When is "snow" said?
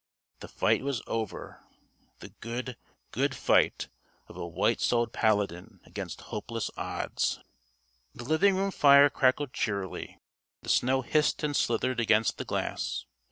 10.69-11.03